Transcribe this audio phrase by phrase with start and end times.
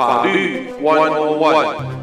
[0.00, 2.00] 法律 One On One。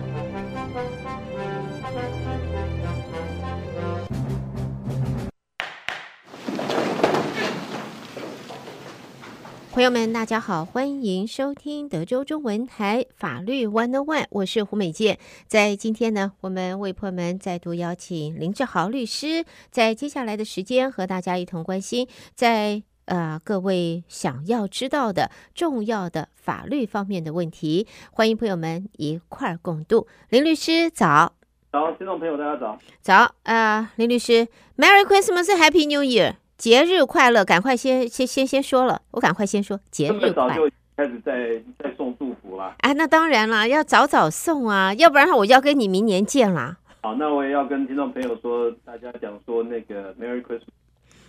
[9.71, 15.17] 朋友们，大家好，欢迎收听德州中文台法律 One On One，我是胡美健。
[15.47, 27.87] 在今天呢，我们为朋友们再度邀请林志豪律师，在接下来的时间和大家一同关心在呃各位想要知道的重要的法律方面的问题。
[28.11, 30.07] 欢迎朋友们一块儿共度。
[30.29, 31.33] 林律师早，
[31.71, 36.35] 早，听众朋友大家早，早啊、呃，林律师，Merry Christmas，Happy New Year。
[36.57, 37.45] 节日快乐！
[37.45, 40.33] 赶快先先先先说了，我赶快先说节日快乐。
[40.33, 42.73] 早就开始在在送祝福了。
[42.79, 46.77] 哎，那当然了，要早早送啊，要不然我要跟你明年见啦。
[47.01, 50.63] 好，那我也要跟听众朋友说，大家讲说那个 Merry Christmas，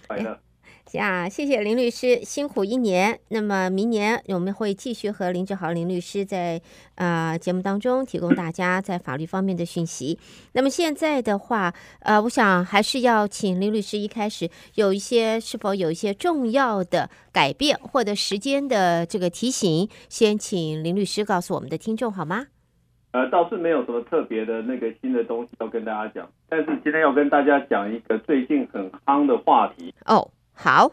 [0.07, 0.39] 快乐。
[0.97, 3.19] 啊，谢谢林律师辛苦一年。
[3.29, 6.59] 那么明年我们会继续和林志豪林律师在
[6.95, 10.19] 啊、呃、节目当中提供大家在法律方面的讯息。
[10.53, 22.47] 那么现在的话，呃，我想还是要请林律师一开始有一些是否有一些重要的改变或者时间的这个提醒，先请林律师告诉我们的听众好吗？
[23.11, 30.31] 呃，倒是没有什么特别的那个新的东西要跟大家讲，但是今天要跟大家讲一个最近很夯的话题哦。
[30.61, 30.91] 好，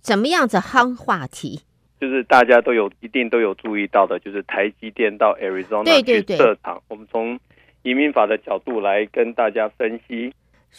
[0.00, 1.60] 怎么样子夯话题？
[2.00, 6.82] 就是大家都有一定都有注意到的，就是台积电到 Arizona 去设厂。
[6.88, 7.38] 我们从
[7.84, 10.32] 移民法的角度来跟大家分析，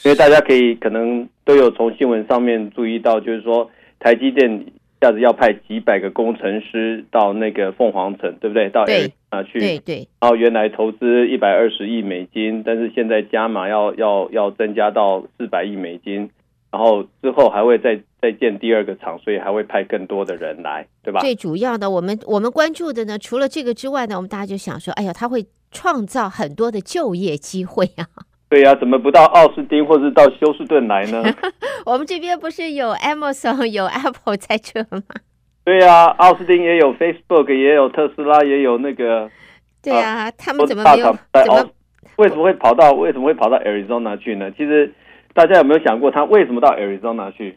[0.04, 8.70] 因为大家可以可能都有从新闻上面注意到，就是说台积电一下子要派几百个工程师到那个凤凰城，对不对？
[8.70, 10.08] 到 Arizona 去，对对。
[10.20, 16.30] 然后原来投资一百二十亿美金，但是现在加码要要要增加到四百亿美金。
[16.70, 21.20] 然后之后还会再再建第二个厂，所以还会派更多的人来，对吧？
[21.20, 28.06] 最主要的，我们我们关注的呢，除了这个之外呢，我们大家就想说，哎呀，他会创造很多的就业机会啊。
[28.50, 31.24] 对呀、啊，怎么不到奥斯汀或是到休斯顿来呢？
[31.86, 35.04] 我们这边不是有 Amazon 有 Apple 在这吗？
[35.64, 39.30] 对呀、啊，奥斯汀也有 Facebook，也有特斯拉，也有那个。
[39.84, 41.16] 对呀、啊，他们怎么没有？
[41.34, 41.70] 怎么？
[42.16, 44.50] 为什么会跑到为什么会跑到 Arizona 去呢？
[44.58, 44.92] 其实。
[45.34, 47.56] 大家有没有想过，他为什么到 Arizona 去？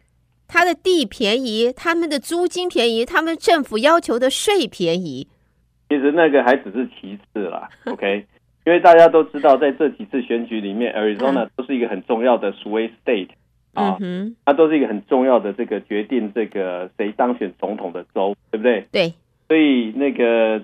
[0.51, 5.29] 他的地便宜，他们的租金便宜，他们政府要求的税便宜。
[5.89, 8.27] 其实那个还只是其次啦， OK？
[8.67, 13.29] 因为大家都知道，在这几次选举里面，Arizona 都是一个很重要的 swing state
[13.75, 13.97] 啊，
[14.45, 18.87] 它都是一个很重要的这个决定这个谁当选总统的州，对不对？
[18.91, 19.15] 对。
[19.49, 20.63] 所以那个。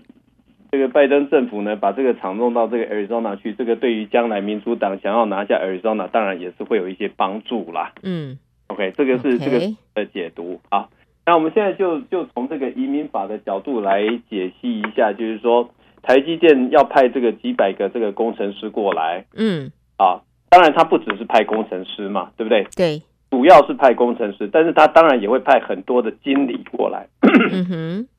[0.68, 7.92] 这个拜登政府呢，把这个厂弄到这个 Arizona 去，这个对于将来民主党想要拿下 Arizona，当然也是会有一些帮助啦。
[8.03, 8.36] 嗯
[8.76, 9.59] ，OK，这个是这个
[9.94, 10.60] 的解读。
[10.69, 10.88] 啊，
[11.25, 15.70] 那我们现在就就从这个移民法的角度来解析一下，就是说
[16.03, 19.25] 台积电要派这个几百个这个工程师过来。
[19.34, 20.20] 嗯，啊，
[20.50, 22.66] 当然他不只是派工程师嘛，对不对？
[22.76, 27.06] 对，主要是派工程师，但是他当然也会派很多的经理过来。
[27.22, 28.09] 嗯哼。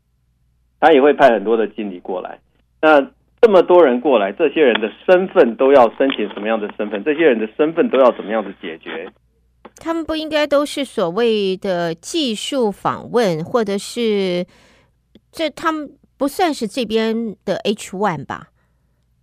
[0.79, 2.37] 他也会派很多的经理过来，
[2.83, 3.01] 那
[3.41, 7.03] 这么多人过来，这些人的身份都要申请什么样的身份？
[7.03, 9.09] 这些人的身份都要怎么样子解决？
[9.79, 14.45] 他们不应该都是所谓的技术访问，或者是
[15.31, 18.49] 这他们不算是这边的 H one 吧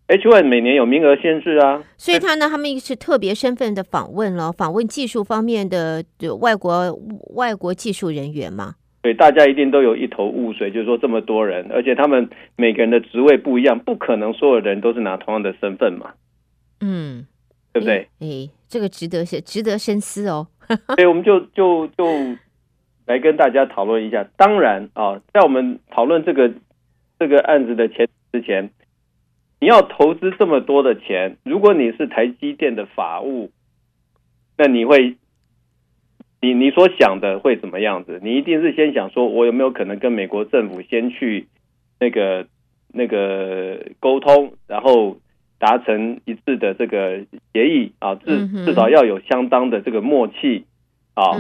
[0.07, 6.05] ？H one 每年有名额限制啊，所以他呢，他们是特别身份的访问了，访问技术方面的
[6.41, 6.99] 外国
[7.35, 8.75] 外国技术人员嘛。
[9.03, 16.13] 对，大家一定都有一头雾水，就是说这么多人，而且他们每个人的职位不一样，不可能所有人都是拿同样的身份嘛。
[16.81, 17.27] 嗯，
[17.75, 18.09] 对不对？
[18.21, 20.47] 哎，这个值得深值得深思哦。
[20.97, 22.07] 所以我们就就就
[23.05, 24.27] 来跟大家讨论一下。
[24.39, 26.51] 当然啊，在我们讨论这个
[27.19, 28.71] 这个案子的前之前，
[29.61, 33.51] 你要投资这么多的钱，如果你是台积电的法务，
[34.57, 35.17] 那你会。
[36.41, 38.21] 你你所想的会怎么样子？
[38.23, 41.49] 你一定是先想说，我有没有可能跟美国政府先去
[41.99, 42.47] 那个
[42.89, 45.17] 那个沟通，然后
[45.65, 47.21] 达成一致的这个
[47.55, 50.67] 协议啊，至至少要有相当的这个默契
[51.15, 51.33] 啊，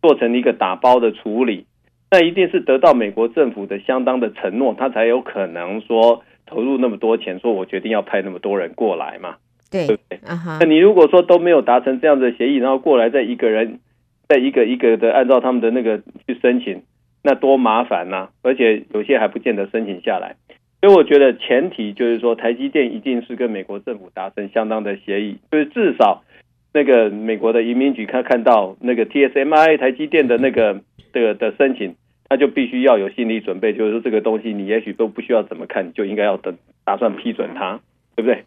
[0.00, 1.66] 做成一个打包的处理。
[2.10, 9.36] 那一定是得到美国政府的相当的承诺，他才有可能说投入那么多钱，说我决定要派那么多人过来嘛，
[9.70, 10.20] 对，对不对？
[10.60, 13.80] 那你如果说都没有达成这样的协议，然后过来再一个人。
[14.28, 16.80] 再一个一个的按照他们的那个去申请，
[17.22, 18.30] 那多麻烦呐、啊！
[18.40, 20.36] 而且有些还不见得申请下来。
[20.82, 26.24] 所以我觉得前提就是说，台积电一定是跟美国政府达成相当的协议，就是至少
[26.74, 30.80] 那个美国的移民局看看到那个 TSMI 台积电的那个
[31.12, 31.94] 的的申请，
[32.28, 37.78] 他就必须要有心理准备，就是说这个东西你也许都不需要怎么看，就应该要等打算批准它，
[38.16, 38.42] 对不对？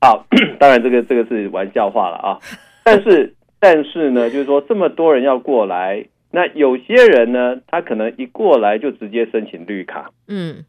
[0.00, 0.26] 好，
[0.58, 2.38] 当然这个这个是玩笑话了啊，
[2.84, 10.64] 但是但是呢，就是说这么多人要过来，那有些人呢，他可能一过来就直接申请绿卡，嗯，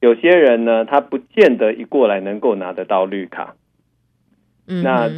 [0.00, 3.56] 有些人呢，他不见得一过来能够拿得到绿卡，
[4.66, 5.10] 嗯，那。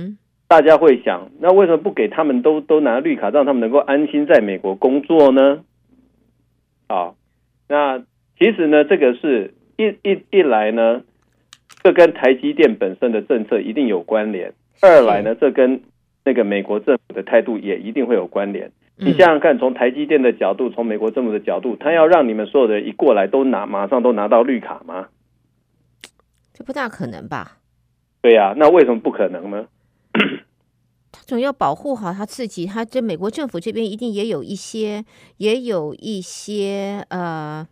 [0.50, 5.61] 大家会想，那为什么不给他们都都拿绿卡，让他们能够安心在美国工作呢？
[6.88, 7.15] 啊，
[7.69, 8.00] 那
[8.37, 11.03] 其实呢，这个是一一一来呢，
[11.85, 14.50] 这跟台积电本身的政策一定有关联；
[14.83, 15.83] 二来呢，这跟
[16.25, 18.73] 那个美国政府的态度也一定会有关联。
[19.02, 25.08] 你想想看，从台积电的角度，从美国政府的角度，他要让你们所有的人一过来都拿，马上都拿到绿卡吗？
[26.52, 27.58] 这不大可能吧？
[28.20, 29.67] 对呀，那为什么不可能呢？
[31.12, 35.05] 他总要保护好他自己，他这美国政府这边一定也有一些，
[35.38, 37.67] 也有一些呃，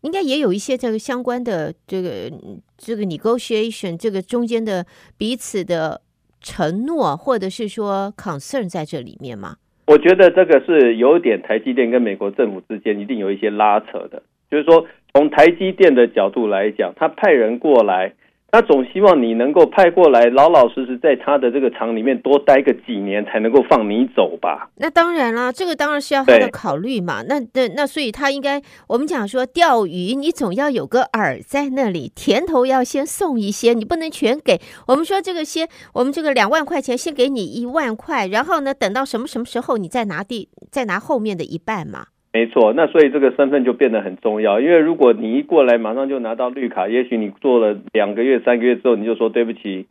[0.00, 2.30] 应该也有一些这个相关的这个
[2.76, 4.84] 这个 negotiation，这个中间的
[5.16, 6.02] 彼此的
[6.40, 9.56] 承诺，或者是说 concern 在这里面吗？
[9.86, 18.12] 我觉得这个是有点台积电跟美国政府之间一定有一些拉扯的，就是说从台积电的角度来讲，他派人过来。
[18.52, 24.70] 他总希望你能够派过来，老老实实在他的这个厂里面多待个几年，才能够放你走吧？
[24.76, 27.22] 那当然了，这个当然是要他的考虑嘛。
[27.28, 34.58] 那那那，所以他应该，我们讲说钓鱼，你总要有个饵在那里，甜头要先送一些，你不能全给。
[34.86, 42.06] 我们说这个先，我们这个两万块钱先给你一万块，然后呢，等到什么什么时候你再拿第再拿后面的一半嘛。
[42.32, 49.86] 没错，那所以这个身份就变得很重要，因为如果你一过来马上就拿到绿卡，也许你做了两个月、三个月之后，你就说对不起，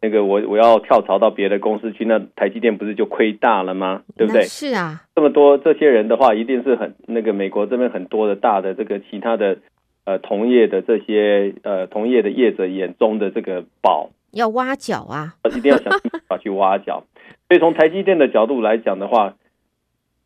[0.00, 4.00] 那个我我要跳槽到别的公司去，那台积电不是就亏大了吗？
[4.16, 4.44] 对不对？
[4.44, 9.58] 是啊，这么多这些人的话，一定是很那个美国这边很多的大的这个其他的
[10.06, 17.04] 呃同业的这些呃同业的业者眼中的这个宝，要挖角啊， 一定要想办法去挖角。
[17.48, 19.34] 所以从台积电的角度来讲的话，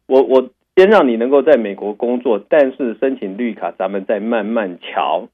[0.07, 0.51] 我我。
[0.77, 5.29] 先让你能够在美国工作，但是申请绿卡，咱们再慢慢瞧，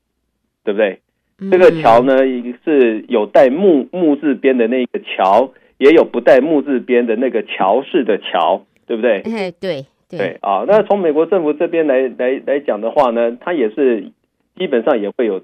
[0.65, 1.01] 对不对？
[1.39, 2.19] 嗯、这个桥呢，
[2.65, 9.21] 是有带木木字边的那个桥，也有不带木字边的那个桥式的桥，对不对？
[9.23, 10.65] 哎，对对，对啊。
[10.67, 14.13] 那从美国政府这边来来来讲的话呢，它也是
[14.57, 15.43] 基本上也会有。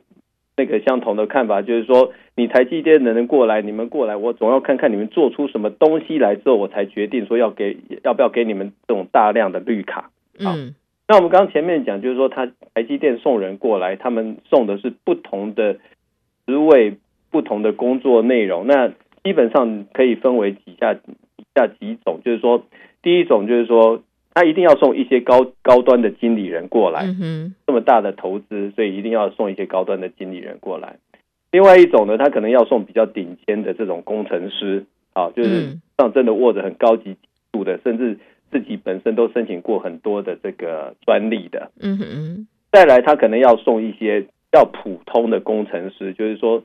[0.57, 10.11] 那个相同的看法就是说，你台积电的人过来，你们过来，我总要看看你们做出什么东西来之后，我才决定说要给要不要给你们这种大量的绿卡。
[10.39, 10.75] 嗯，
[11.07, 15.75] 那我们刚刚前面讲，就是说，他台积电送人过来，他们送的是不同的
[16.47, 16.97] 职位、
[17.31, 18.67] 不同的工作内容。
[18.67, 18.89] 那
[19.23, 22.65] 基本上可以分为以下以下几种，就是说，
[23.03, 24.03] 第一种就是说。
[24.37, 30.97] 他一定要送一些高高端的经理人过来，嗯，这么大的投资，所以一定要送一些高端的经理人过来。
[31.53, 34.85] 另外一种呢，他可能要送比较顶尖的这种工程师，
[35.15, 37.17] 啊，就是上真的握着很高级
[37.51, 38.19] 度的，甚至
[38.51, 42.47] 自己本身都申请过很多的这个专利的，嗯哼。
[42.71, 46.63] 再来，他可能要送一些比较普通的工程师，就是说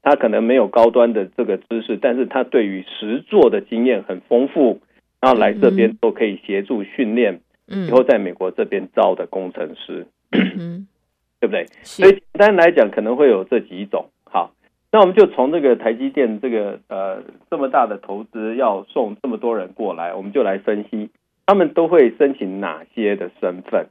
[0.00, 4.78] 他可能没有高端的这个知识，但是他对于实作的经验很丰富。
[5.20, 10.86] 然后来这边都可以协助训练，以后在美国这边招的工程师，嗯，
[11.40, 11.66] 对不对？
[11.82, 14.10] 所以简单来讲，可能会有这几种。
[14.24, 14.52] 好，
[14.92, 21.10] 那我们就从这个台积电这个呃这么大的投资要送这么多人过来，我们就来分析
[21.46, 23.88] 他们都会申请哪些的身份。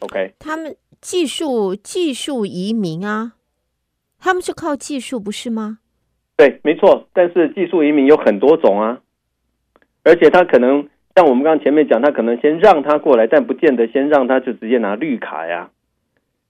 [0.00, 3.34] OK，他们技术技术移民啊，
[4.18, 5.78] 他们是靠技术不是吗？
[6.36, 7.08] 对，没错。
[7.14, 9.00] 但是技术移民有很多种啊。
[10.06, 10.86] 而且他可能
[11.16, 15.68] 像我们刚刚前面讲，他可能先让他过来，但不见得先让他就直接拿绿卡呀。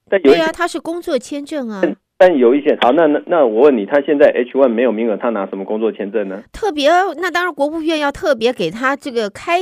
[0.09, 1.81] 对啊，他是工作签证啊。
[2.19, 6.43] 但有一些好，那那那我问你，他现在 H one 没有名额，他拿什么工作签证呢？
[6.53, 9.61] 特别，那当然国务院要特别给他这个开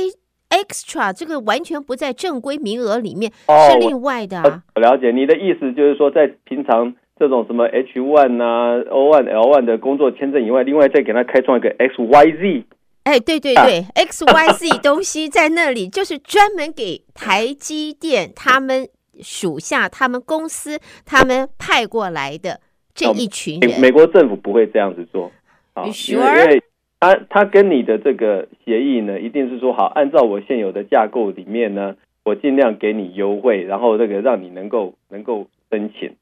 [0.50, 4.62] extra，这个完全不在正规名额里面，哦、是另外的啊。
[4.74, 12.64] 我了解你的意思，就是说在平常这种什么 H one 啊、O one、L one 的工作签证以外，另外再给他开创一个 XYZ。
[13.06, 18.88] 哎，对对对， X Y Z 东西在那里，就是专门给台积电他们
[19.22, 22.60] 属下、他们公司、他们派过来的
[22.92, 23.80] 这一群人。
[23.80, 25.30] 美国政府不会这样子做
[25.74, 26.16] 啊，Sure?
[26.16, 26.62] 因为
[26.98, 31.94] 他他跟你的这个协议呢，一定是说好，按照我现有的架构里面呢，
[32.24, 36.16] 我尽量给你优惠，然后这个让你能够能够申请。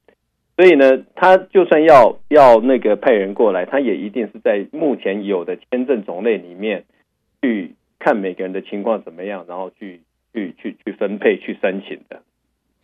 [0.57, 6.85] 所以呢，他就算要要那个派人过来，他也一定是在目前有的签证种类里面
[7.43, 10.01] 去看每个人的情况怎么样，然后去
[10.33, 12.23] 去去去分配去申请的。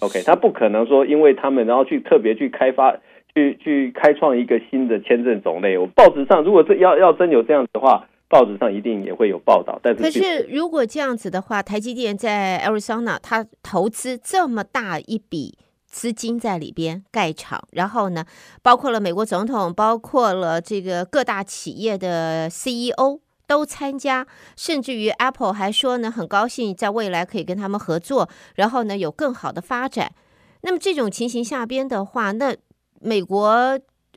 [0.01, 2.97] OK，他不可能说因为他们然后去特别去开发
[3.35, 5.79] 去去开创一个新的签证种类。
[5.79, 9.79] 我报纸上如果这要要真有这样子的话，报纸上一定也会有报道。
[9.83, 15.57] 但是可是如果这样子的话，台积电在 Arizona 它投资这么大一笔
[15.91, 18.25] 资金在里边盖厂，然后呢，
[18.63, 23.21] 包括了美国总统，包括了这个各大企业的 CEO。
[23.51, 30.13] 都参加，甚至于 Apple 还说呢，很高兴在未来可以跟他们合作，然后呢有更好的发展。
[30.61, 32.57] 那么这种情形下边的话，那
[33.01, 33.77] 美国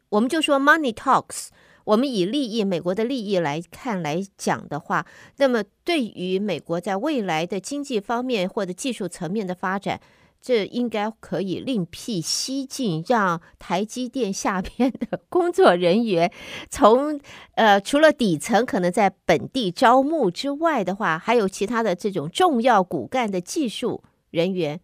[0.09, 1.47] 我们就说 Money Talks，
[1.85, 9.99] 我们以利益美国的利益来看来讲的话，那么对于美国在未来的经济方面或者技术层面的发展。
[10.45, 16.29] 这应该可以另辟蹊径，让台积电下边的工作人员
[16.69, 17.17] 从
[17.55, 24.81] 呃，除了底层可能在本地招募之外的话，还有其他的这种重要骨干的技术人员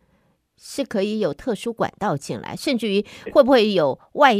[0.55, 4.33] 是可以有特殊管道进来，甚至于会不会有外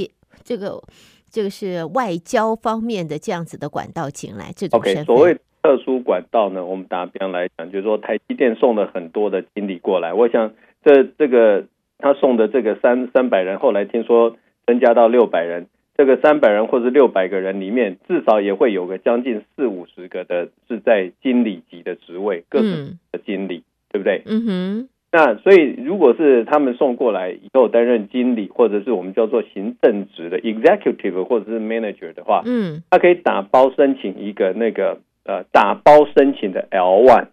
[0.46, 0.82] 这个
[1.30, 4.54] 这个是外交方面的这样子的管道进来？
[4.56, 4.80] 这种。
[4.80, 10.54] Okay, 所谓特殊管道呢，我们打比方来讲，就是说台积电送了很多的经理过来，我想。
[10.84, 11.66] 这这个
[11.98, 15.68] 他送的这个三三百人，后来听说增加到六百人。
[15.98, 24.22] 这个三百人或者六百个人里面，至少也会有个将近四五十个的是在经理级的职位，各种的经理，嗯、对不对？
[24.26, 24.90] 嗯哼。
[25.12, 37.28] 那所以，如果是他们送过来以后担任经理，或者是我们叫做行政职的 executive 或者是 manager 的话，嗯，他可以打包申请一个那个呃打包申请的 L one，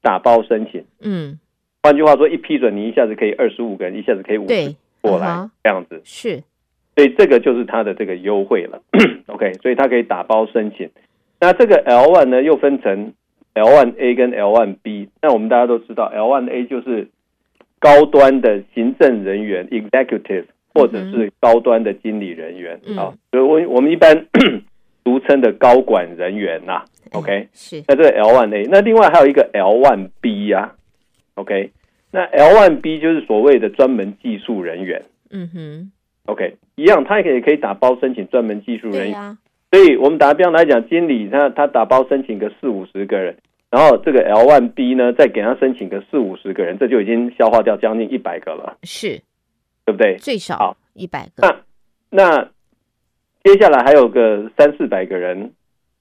[0.00, 1.40] 打包申请，嗯。
[1.82, 6.42] 换句话说，一批准你一下子可以二十五个人，一下子可以五十过来，嗯、这样子是，
[6.96, 8.82] 所以这个就是它的这个优惠了。
[9.28, 10.90] OK，所以它可以打包申请。
[11.40, 13.12] 那这个 L one 呢，又分成
[13.54, 15.08] L one A 跟 L one B。
[15.22, 17.08] 那我们大家都知道，L one A 就是
[17.78, 24.26] 高端的行政人员 （executive） 或者是高端的经理人员啊，所以我我们一般
[25.04, 26.84] 俗称的高管人员呐、啊。
[27.12, 27.84] OK，嗯、是。
[27.86, 30.74] 那这个 L one A，那另外还有一个 L one B 呀、啊。
[31.38, 31.70] OK，
[32.10, 35.00] 那 L1B 就是所谓的专门技术人员。
[35.30, 35.92] 嗯哼
[36.24, 39.16] ，OK，一样，他也可以打包申请专门技术人员。
[39.16, 39.38] 啊、
[39.70, 43.36] 所以我们打比方来讲，经理他他打包申请个四五十个人，
[43.70, 48.78] 然后这个 L1B 呢再给他申请个四五十个人，这就已经消化掉将近一百个了。
[48.82, 49.20] 是，
[49.84, 50.16] 对不对？
[50.16, 51.46] 最少一百个。
[51.46, 51.60] 那
[52.10, 52.50] 那
[53.44, 55.52] 接下来还有个三四百个人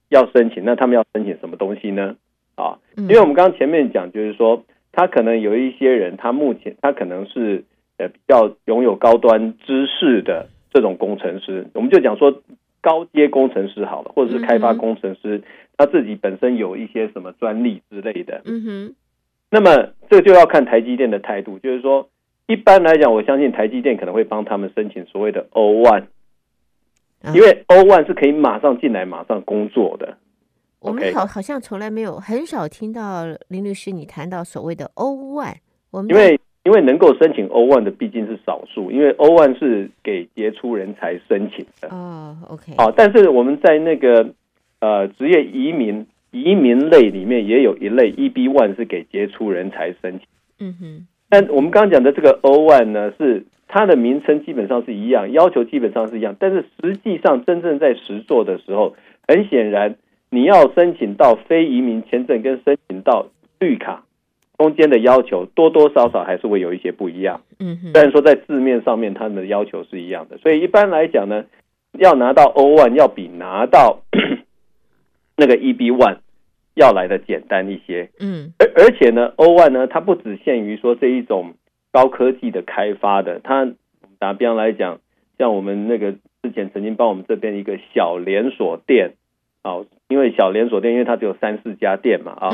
[0.09, 2.15] 要申请，那他们要申请什么东西呢？
[2.55, 4.63] 啊，因为我们刚刚前面讲就是说。
[4.97, 7.63] 他可能有一些人，他目前他可能是
[7.99, 12.41] 呃比较拥有高端知识的这种工程师，我们就讲说
[12.81, 15.43] 高阶工程师好了，或者是开发工程师，
[15.77, 18.41] 他自己本身有一些什么专利之类的。
[18.45, 18.95] 嗯哼。
[19.51, 22.09] 那么这就要看台积电的态度，就是说
[22.47, 26.05] 一般来讲，我相信台积电可能会帮他们申请所谓的 O one，
[27.35, 30.17] 因为 O one 是可以马上进来、马上工作的。
[30.79, 35.55] 我们好好像从来没有很少听到林律师你谈到所谓的 O1，
[35.91, 41.87] 我们因为因为能够申请 O1 的毕竟是少数，因为 O1 是给杰出人才申请的。
[41.89, 44.33] 哦，OK，好，但是我们在那个
[44.79, 50.21] 呃职业移民移民类里面也有一类 EB one 是给杰出人才申请。
[50.59, 58.95] 嗯哼，但我们刚刚讲的这个 O1 呢，是它的名称基本上是一样，要求基本上是一样，但是实际上真正在实做的时候，
[59.27, 59.95] 很显然。
[60.29, 63.27] 你要申请到非移民签证跟申请到
[63.59, 64.03] 绿卡
[64.57, 67.41] 中间的要求多多少少还是会有一些不一样。
[67.59, 71.45] 嗯哼，虽然说在字面上面他们的要求是一样的，所以一般来讲呢，
[71.93, 74.01] 要拿到 O1 要比拿到
[75.37, 76.17] 那个 EB one
[76.73, 78.09] 要来的简单一些。
[78.19, 81.53] 嗯，而而且呢，O1 呢，它不只限于说这一种
[81.91, 83.71] 高科技的开发的，它
[84.19, 84.99] 打比方来讲，
[85.37, 89.13] 像我们那个之前曾经帮我们这边一个小连锁店。
[89.67, 92.49] 哦，因为小连锁店，因为它只有三四家店嘛，啊、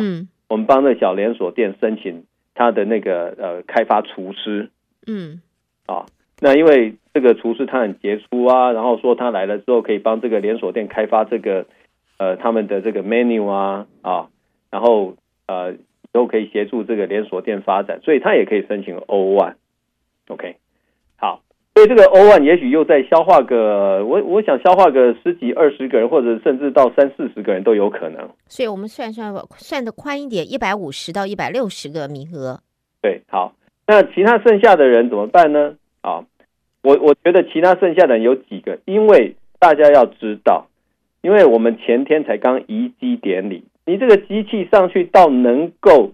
[0.49, 2.23] 我们帮那小连锁店申请
[2.55, 4.71] 他的那个呃开发厨师，
[5.05, 5.39] 嗯，
[5.85, 6.05] 啊、哦，
[6.39, 11.67] 那因为这个厨师他很杰出啊，然后说他来了之后可以帮这个连锁店开发这个
[12.17, 14.29] 呃他们的这个 menu 啊，啊、哦，
[14.71, 15.15] 然后
[15.45, 15.75] 呃
[16.11, 20.57] 都可以协助这个连锁店发展，所以他也可以申请 O1，OK。
[21.75, 28.29] 所以这个 one 也许又再消化个，我我想消化个十几二十个人，或者甚至到三四十个人都有可能。
[28.45, 32.59] 所以我们算算算的宽一点，一百五十到一百六十个名额。
[33.01, 33.55] 对，好，
[33.87, 35.75] 那其他剩下的人怎么办呢？
[36.01, 36.23] 啊，
[36.83, 40.67] 我我觉得其他剩下的人有几个，因为大家要知道，
[41.21, 46.11] 因为我们前天才刚移机典礼，你这个机器上去到能够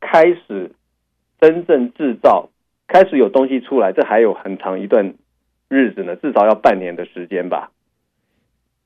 [0.00, 0.72] 开始
[1.38, 2.48] 真正制造，
[2.88, 5.14] 开始有东西出来，这还有很长一段
[5.68, 7.70] 日子呢，至少要半年的时间吧，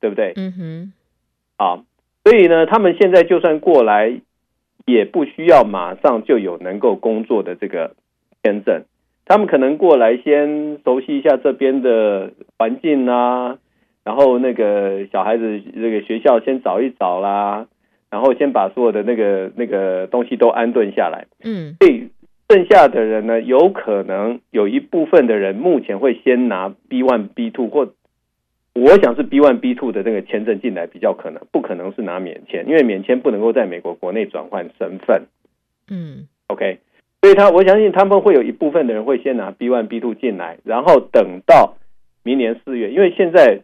[0.00, 0.32] 对不对？
[0.36, 0.92] 嗯哼，
[1.58, 1.84] 啊，
[2.24, 4.20] 所以呢，他们现在就算过来，
[4.86, 7.94] 也不需要马上就有能够工作的这个
[8.42, 8.84] 签证，
[9.26, 13.58] 他们可能过来先熟悉一下这边的环境啊，
[14.02, 17.66] 然后那个小孩子这个学校先找一找啦，
[18.10, 22.08] 然后先把所有的那个那个东西都安顿下来，嗯，所以。
[22.50, 27.94] 剩下的人呢，有可能有一部分的人目前会先拿 B one B two 或
[28.74, 35.28] 我想是 B one B two 的那个签证进来比较可能，不可能是拿免签，因为免签不能够在美国国内转换身份。
[35.88, 36.78] 嗯，OK，
[37.22, 41.76] 所以他我相信他们会有一部分的人会先拿 B one B two 进来，然后等到
[42.24, 43.60] 明年四月，因为现在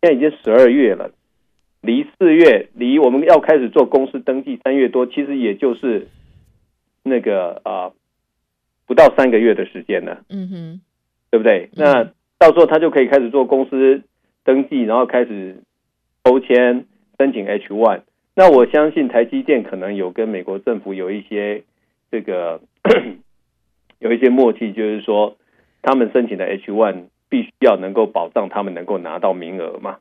[0.00, 1.10] 现在已经十二月了，
[1.82, 6.08] 离四月离我们要开始做公司登记三月多，其实也就是。
[7.04, 7.92] 那个啊、呃，
[8.86, 10.80] 不到三个月的时间呢，嗯哼，
[11.30, 11.70] 对不对？
[11.74, 12.04] 那
[12.38, 14.02] 到时候他就可以开始做公司
[14.42, 15.62] 登记，然后开始
[16.24, 16.86] 抽签
[17.18, 18.00] 申请 H one。
[18.34, 21.62] 那我相信台积电可能有跟美国政府有一些
[22.10, 22.60] 这个
[24.00, 25.36] 有一些默契，就是说
[25.82, 29.98] 他们申请的 H one 必须要能够保障他们能够拿到名额嘛，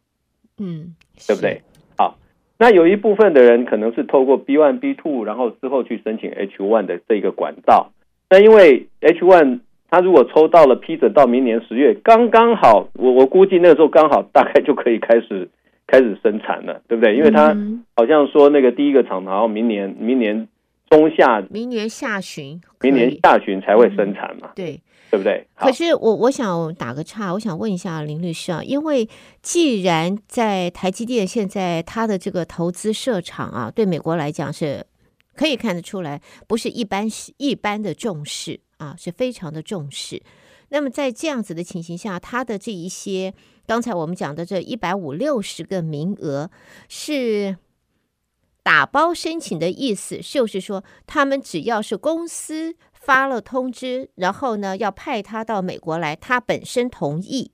[0.57, 0.95] 嗯，
[1.27, 1.61] 对不对？
[2.63, 7.91] 那有一部分的人可能是透过 B one B two，然后之后去申请 H one 的这个管道。
[8.29, 9.59] 那因为 H one，
[9.91, 15.49] 他如果抽到了批准到明年十月，刚刚好，我我估计那个时候刚好大概就可以开始
[15.87, 17.17] 开始生产了，对不对？
[17.17, 17.53] 因为他
[17.97, 20.47] 好像说那个第一个厂，然后明年明年
[20.89, 24.79] 中下，明年下旬，明年下旬才会生产嘛，嗯、对。
[25.13, 25.47] 对不对？
[25.55, 29.07] 可是我我想打个岔，我想问一下林律师啊，因为
[29.43, 34.83] 既然在台积电现在它的这个投资设厂啊，对美国来讲是
[35.35, 40.23] 可以看得出来，不是一般一般的重视啊，是非常的重视。
[40.69, 43.35] 那么在这样子的情形下，它的这一些
[43.67, 46.49] 刚才我们讲的这一百五六十个名额
[46.89, 47.57] 是
[48.63, 52.75] 打包申请的意思，就是说他们只要是公司。
[53.05, 57.51] 发了通知，然后呢，要派他到美国来，他本身同意，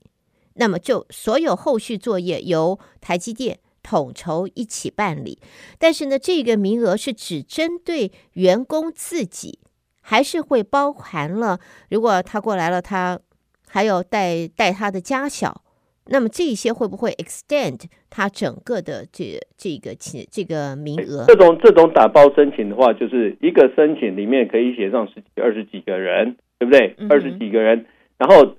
[0.53, 5.41] 那么就所有后续作业由台积电统筹一起办理。
[5.79, 9.59] 但是呢，这个名额是只针对员工自己，
[10.01, 11.59] 还是会包含了，
[11.89, 13.19] 如果他过来了，他
[13.67, 15.63] 还有带带他的家小。
[16.11, 19.95] 那么这些会不会 extend 它整个的这这个
[20.31, 21.25] 这个名额？
[21.27, 26.95] 这种这种打包申请的话，就是一个申请里面可以写上十几二十几个人，对不对？
[27.09, 27.85] 二十几个人，
[28.17, 28.55] 然后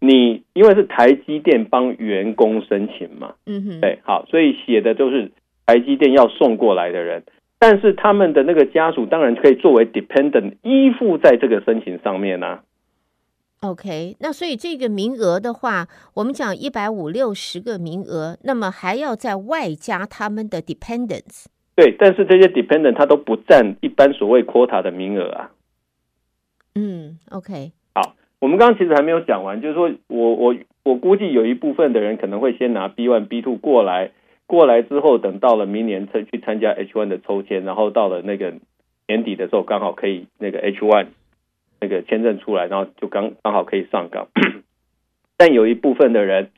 [0.00, 5.32] 你因为是台积电帮员工申请嘛，嗯哼，对，好，所以写的都是
[5.66, 7.22] 台积电要送过来的人，
[7.58, 12.62] 但是他们的那个家属当然可以作为 dependent 依附在这个申请上面呢、啊。
[13.64, 21.46] OK，那所以这个名额的话，我们讲一百五六十个名额，那么还要再外加他们的 dependents。
[21.74, 25.50] 对，但是这些 dependent 他都不占一般所谓 quota 的名额啊。
[26.74, 27.72] 嗯，OK。
[27.94, 34.10] 好，我们刚刚其实还没有讲完，就是说我我我估计有一部分的人可能会先拿 B one B two 过来，
[34.46, 38.52] 过来之后等到了明年去去参加 H one 的抽签，然后到了那个
[39.08, 41.06] 年底的时候，刚好可以那个 H one。
[41.80, 44.28] 那个签证出来，然后就刚刚好可以上岗。
[45.36, 46.50] 但有一部分的人，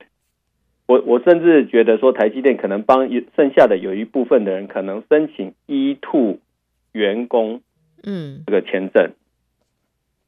[0.87, 6.39] 我我甚至觉得说，台积电可能帮剩下的有一部分的人，可能申请 E2
[6.93, 7.63] 员工，
[8.05, 9.13] 嗯，这个签证。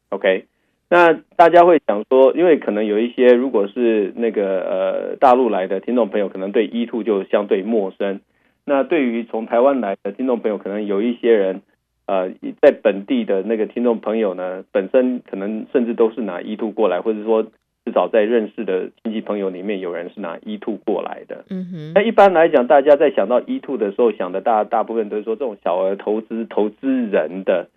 [0.08, 0.46] OK，
[0.88, 8.20] 那大家会想说，因为可能有一些如果是那个呃大陆来的听众朋友，可能对 E2 就相对陌生。
[8.64, 11.62] 那对于从台湾来的听众朋友，可能有一些人。
[12.08, 12.30] 呃，
[12.62, 21.44] 在本地的那个听众朋友呢，本身可能甚至都是拿 E two 过来，或者说至少在认识的亲戚朋友里面有人是拿 E two 过来的。
[21.50, 21.92] 嗯哼。
[21.94, 27.68] 那一般来讲，大家在想到 E two 的时候，想的大大部分都是说这种小额投资投资人的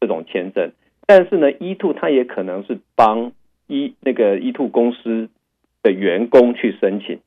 [0.00, 0.70] 这种签证。
[1.04, 3.32] 但是呢，E two 它也可能是帮
[3.66, 5.28] E 那个 E two 公司
[5.82, 7.18] 的员工去申请。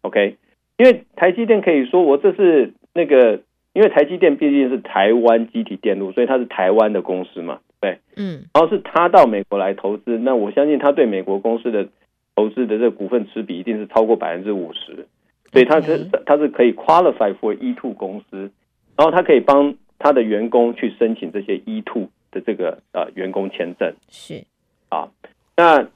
[0.00, 0.34] OK，
[0.78, 3.38] 因为台积电可以说我这是那个。
[3.78, 11.86] 因为台积电毕竟是台湾积体电路，所以它是台湾的公司嘛，对，嗯，然后是他到美国来投资，那我相信他对美国公司的
[12.34, 15.06] 投资的这个股份持比一定是超过百分之五十，
[15.52, 18.50] 所以他是他是可以 qualify for E two 公司，
[18.96, 24.42] 然后他可以帮他的员工去申请这些 E two 的这个呃员工签证，是。
[24.88, 25.08] 啊，
[25.56, 25.86] 那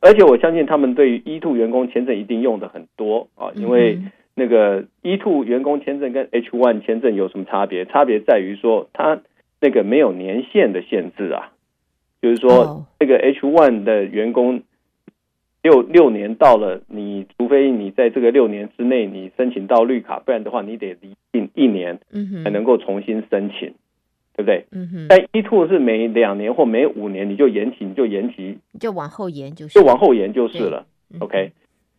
[0.00, 3.94] 而且我相信他们对于 E two 员工签证一定用的很多啊，因为。
[3.94, 4.10] 嗯
[4.40, 7.84] 那个 E two 员工签证跟 H one 签证有什么差别？
[7.84, 9.20] 差别在于说，它
[9.60, 11.52] 那个没有年限的限制啊，
[12.22, 14.62] 就是说、哦、那个 H one 的员工
[15.62, 22.00] 六六年到了，你除非你在这个六年之内你申请到绿卡，不然的话你得离境一年
[22.42, 23.74] 才能够重新申请，嗯、
[24.36, 24.64] 对不对？
[24.72, 25.06] 嗯哼。
[25.10, 30.86] 但 E two 是每两年或每五年你就延期，你就延期，你就往后延就是，就往后延就是了。
[31.18, 31.52] OK，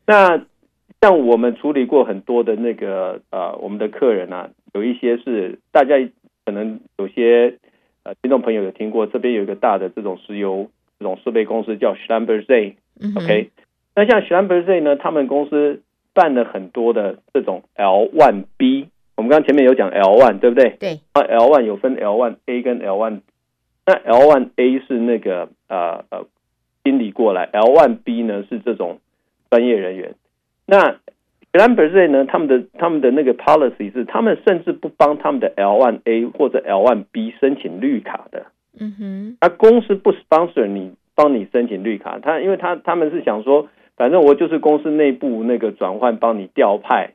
[0.08, 0.44] 那
[1.02, 5.96] 像我们处理过很多的那个呃，我们的客人啊，有一些是大家
[6.46, 7.58] 可能有些
[8.04, 12.76] 呃听众朋友有听过，这边有一个大的这种石油这种设备公司叫 Schlumberger。
[13.16, 13.50] OK，
[13.96, 15.82] 那像 Schlumberger 呢，他们公司
[16.14, 18.86] 办了很多的这种 L1B，
[19.18, 20.76] 我们刚刚前面有讲 L1，对不对？
[20.80, 21.00] 对。
[21.14, 23.22] 啊，L1 有分 L1A 跟 L1，
[23.86, 26.26] 那 L1A 是那个呃呃。
[26.84, 29.02] 经理过来，L1B 呢是这种
[29.52, 30.16] 专业人员。
[30.66, 30.98] 那
[31.52, 38.46] Schlumberger 呢，他们的他们的那个 policy 是，他们甚至不帮他们的 L1A 或者 L1B 申请绿卡的。
[38.80, 47.14] 嗯哼，那公司不 sponsor 你，帮你申请绿卡，他因为他他们是想说，反正我就是公司内部那个转换，帮你调派。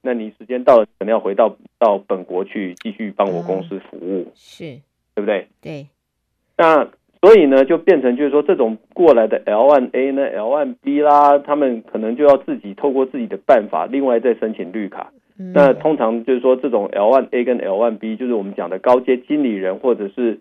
[0.00, 4.80] 那你时间到了，可能要回到到本国去继续帮我公司服务，是
[5.14, 5.48] 对不对？
[5.60, 5.86] 对。
[6.56, 6.88] 那
[7.24, 15.10] 所以呢，就变成就是说，这种过来的 L1A 呢，L1B 啦，他们可能就要自己透过自己的办法，另外再申请绿卡。
[15.38, 20.38] 嗯、那通常就是说，这种 L1A 跟 L1B，就是我们讲的高阶经理人，或者是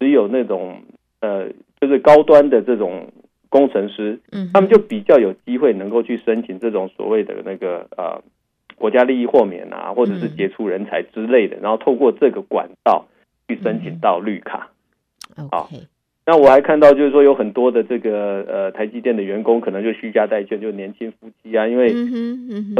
[0.00, 0.76] 只有那种
[1.20, 3.08] 呃，就是高端的这种
[3.50, 8.22] 工程师，嗯，他们就比较有机会能够去申请这种所谓的那个呃
[8.76, 13.04] 国家利益豁免啊，或者是杰出人才之类的，然后透过这个管道
[13.48, 14.70] 去申请到绿卡。
[15.36, 15.68] 嗯、好。
[16.24, 21.92] 那我还看到，就是说有很多的这个呃台积电的员工，可能就虚假带眷，就年轻夫妻啊，因为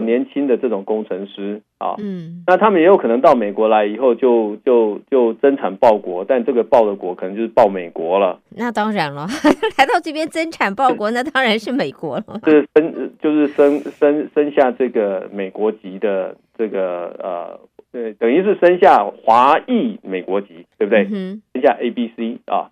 [0.00, 8.38] 年轻的这种工程师啊，嗯，那他们也有可能到美国来以后就，就就就增产报国，但这个报的国可能就是报美国了。
[8.57, 9.26] 那当然了，
[9.76, 12.40] 来到这边增产报国，那当然是美国了。
[12.44, 21.09] 就是生就是生生生下这个美国籍的这个呃，对，等于是生下华裔美国籍，对不对？
[21.11, 22.70] 嗯、生下 A B C 啊。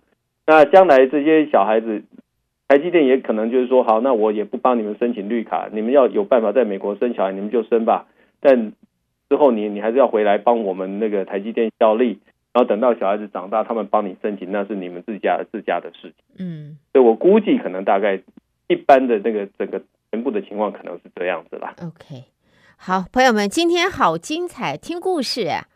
[0.51, 2.03] 那将来这些小孩子，
[2.67, 8.07] 台积电也可能就是说，好，那我也不帮你们申请绿卡，你们要有办法在美国生小孩，你们就生吧。
[8.41, 8.73] 但
[9.29, 12.19] 之后你你还是要回来帮我们那个台积电效力，
[12.51, 16.13] 然后等到小孩子长大，他们帮你申请，那是你们自家自家的事情。
[16.37, 18.19] 嗯，所以我估计可能大概
[18.67, 21.73] 一般的那个整个全部的情况可能是这样子啦。
[21.81, 22.25] OK，
[22.75, 25.70] 好，朋友们，今天好精彩，听故事啊。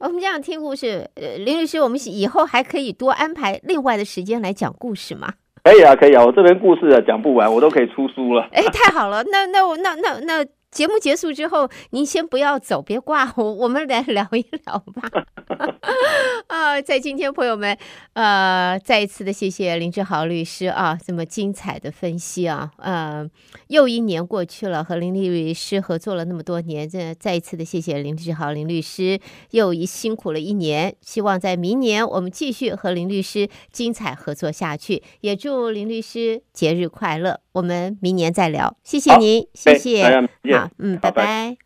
[0.00, 5.34] 我们这样听故事，呃，林律师，我们以后还可以多安排另外的时间来讲故事吗？
[5.62, 8.48] 可以啊，可以啊，我这边故事啊讲不完，我都可以出书了。
[8.52, 10.20] 哎，太好了，那那我那那那。
[10.20, 15.24] 那那节目结束之后，您先不要走，别挂我， 我们来聊一聊吧。
[16.46, 17.76] 啊，在今天，朋友们，
[18.12, 23.28] 呃，再一次的谢谢林志豪律师啊，这么精彩的分析啊，呃，
[23.66, 29.18] 又一年过去了，和林律师合作了那么多年，这再一次的谢谢林志豪林律师，
[29.50, 37.40] 又一辛苦了一年，希望在明年我们继续和林律师精彩合作下去，也祝林律师节日快乐。
[37.52, 40.04] 我们明年再聊，谢谢您，谢谢。
[40.04, 41.24] 好，嗯，拜拜。
[41.24, 41.60] 拜拜。